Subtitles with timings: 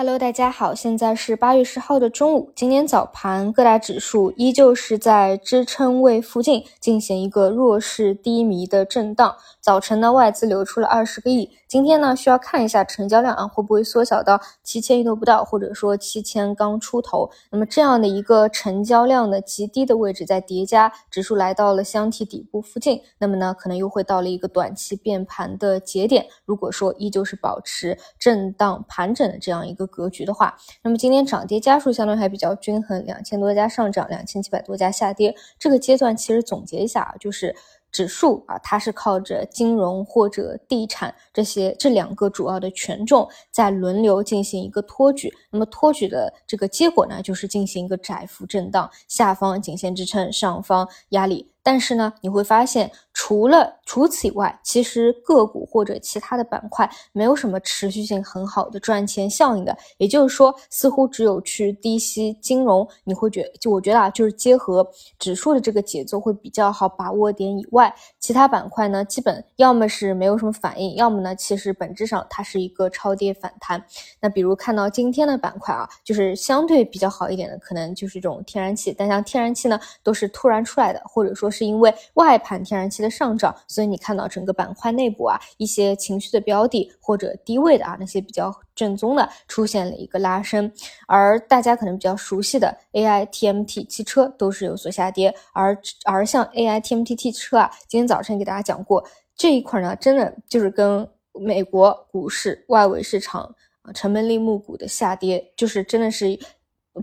[0.00, 2.50] Hello，大家好，现在是八月十号的中午。
[2.56, 9.36] 今天早盘各大指数依旧是在支撑位附近进行一个弱势低迷的震荡。
[9.60, 11.50] 早晨呢，外资流出了二十个亿。
[11.68, 17.30] 今天呢，需要看一下成交量啊会不会缩小到七千亿都不到，或者说七千刚出头。
[17.50, 26.24] 那么这样的一个成交量的极低的位置，在叠加指数来到了箱体底部附近，那么呢，可能又会到了一个短期变盘的节点。
[26.46, 29.89] 如果说依旧是保持震荡盘整的这样一个。
[29.90, 35.34] 格局的话，那么今天涨跌家数相对还比较均衡，两千多家上涨，两千七百多家下跌。
[35.58, 37.54] 这个阶段其实总结一下啊，就是
[37.92, 45.32] 指数啊，它是靠着金融或者地产这些这两个主要的权重在轮流进行一个托举。
[45.50, 51.50] 那么托举的这个结果呢，就是进行一个窄幅震荡，下方颈线支撑，上方压力。
[51.62, 52.90] 但是呢，你会发现。
[53.22, 59.76] 除了除此以外，其实个股或者其他的板块没有什么持续性很好的赚钱效应的。
[59.98, 73.84] 也就是说，似乎只有去低吸金融，你会觉就我觉得啊，就是结合指数的这个节奏会比较好把握点以外，其他板块呢，基本要么是没有什么反应，要么呢，其实本质上它是一个超跌反弹。
[74.18, 78.94] 那比如看到今天的板块啊，就是相对比较好一点的，可能就是这种天然气。
[78.96, 83.09] 但像天然气呢，都是突然出来的，或者说是因为外盘天然气的。
[83.10, 90.70] 上涨，所以你看到整个板块内部啊，一些情绪的标的或者低位的啊，那些比较正宗的出现了一个拉升，
[91.08, 103.42] 而大家可能比较熟悉的 AI TMT 汽车都是有所下跌，而而像 AI TMT 汽车啊，今天早晨给大家讲过这一块呢，真的就是跟美国股市外围市场
[103.82, 106.38] 啊，成本利木股的下跌，就是真的是。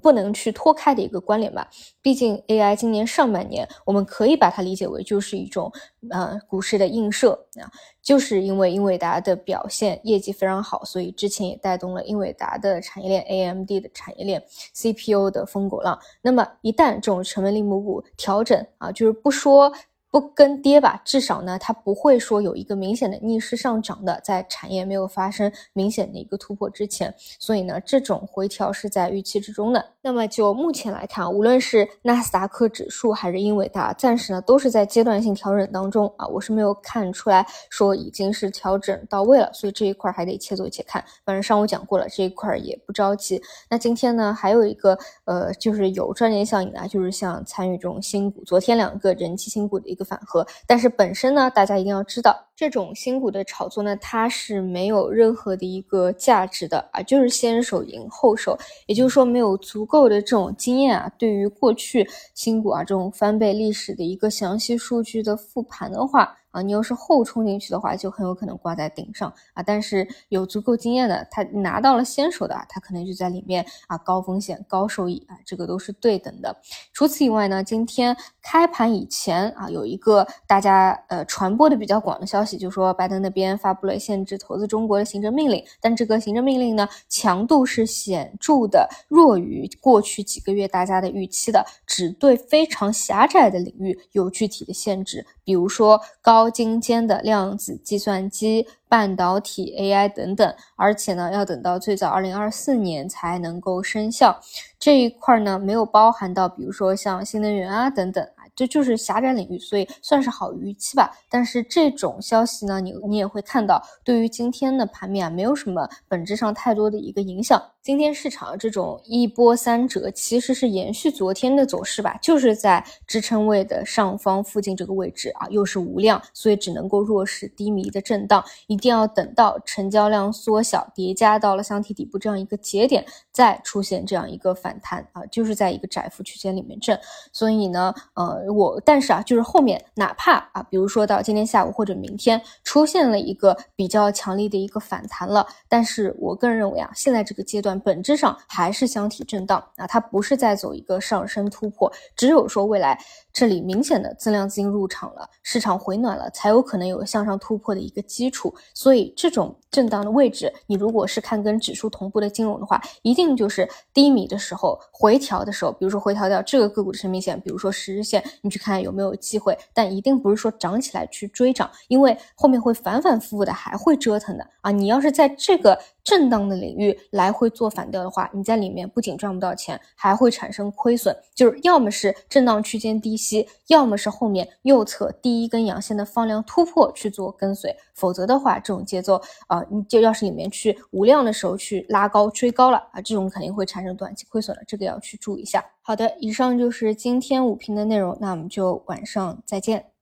[0.01, 1.67] 不能去脱开的一个关联吧，
[2.01, 5.71] 毕竟 AI 今年上半年，我们可以把它理解为就是一种
[6.09, 7.71] 呃股市的映射啊，
[8.01, 14.43] 就是因为英伟达的表现业绩非常好，所以之前也带动了英伟达的产业链、AMD 的产业链、
[14.73, 15.97] CPU 的风狗浪。
[16.21, 19.71] 那么一旦这种成本利母股调整啊，就是不说。
[20.19, 29.85] 不跟跌吧，至少呢，它不会说有一个明显的逆势上涨的，在产业没有发生明显的一个突破之前，所以呢，这种回调是在预期之中的。
[30.01, 41.03] 那么就目前来看，无论是纳斯达克指数还是英伟达，暂时呢都是在阶段性调整当中啊，我是没有看出来说已经是调整到位了，所以这一块还得且走且看。
[41.23, 43.39] 反正上午讲过了，这一块也不着急。
[43.69, 50.06] 那今天呢，还有一个呃，就是有赚钱效应的，就是像参与这种新股，昨天两个人气新股的一个。
[50.07, 58.57] 反核，但是本身呢，大家一定要知道，这种新股的炒作呢，它是没有任何的一个价值的啊，就是先手赢后手，
[58.87, 66.35] 也就是说没有足够的这种经验啊，对于过去新股啊这种翻倍历史的一个详细数据的复盘的话。
[66.51, 69.61] 啊，你要是后冲进去的话，就很有可能挂在顶上啊。
[69.61, 76.55] 但是有足够经验的，他拿到了先手的啊，他可能就在里面啊，高风险高收益啊，这个都是对等的。
[76.93, 96.51] 除此以外呢，今天开盘以前啊，有一个大家呃传播的比较广的消息，就说拜登那边发布了限制投资中国的行政命令，但这个行政命令呢，强度是显著的弱于过去几个月大家的预期的，只对非常狭窄的领域有具体的限制，比如说高。
[96.51, 104.39] 精尖的量子计算机、半导体、AI 等等，而且呢，要等到最早二零二四年才能够生效。
[104.79, 108.27] 这一块呢，没有包含到，比如说像新能源啊等等，
[108.57, 111.11] 这就是狭窄领域，所以算是好预期吧。
[111.29, 117.61] 但是这种消息呢，你你也会看到，对于今天的盘面啊，没有什么本质上太多的一个影响。
[117.87, 136.99] 今天市场这种一波三折，其实是延续昨天的走势吧，就是在支撑位的上方附近这个位置啊，又是无量，所以只能够弱势低迷的震荡，一定要等到成交量缩小，叠加到了箱体底部这样一个节点，再出现这样一个反弹啊，就是在一个窄幅区间里面震。
[137.31, 147.76] 所以呢，呃，我但是啊，就是后面哪怕啊，比如说到今天下午或者明天出现了一个比较强力的一个反弹了，但是我个人认为啊，现在这个阶段。
[147.79, 152.99] 本质上还是箱体震荡啊，它不是在走一个上升突破，只有说未来
[153.31, 158.53] 这里明显的增量资金入场了，市场回暖了，才有可能有向上突破的一个基础。
[158.73, 174.71] 所以这种震荡的位置，你如果是看跟指数同步的金融的话，一定就是低迷的时候回调的时候，比如说回调掉这个个股的生命线，比如说十日线，你去看有没有机会，但一定不是说涨起来去追涨，因为后面会反反复复的还会折腾的啊。
[174.71, 175.77] 你要是在这个。
[176.07, 181.13] 震荡的领域来回做反调的话，你在里面不仅赚不到钱，还会产生亏损。
[181.35, 195.61] 就是要么是震荡区间低吸，要么是后面右侧第一根阳线的放量突破去做跟随，否则的话，这种节奏啊，你就要是里面去无量的时候去拉高追高了啊，这种肯定会产生短期亏损的，这个要去注意一下。
[195.81, 199.96] 好的，以上就是今天五评的内容，那我们就晚上再见。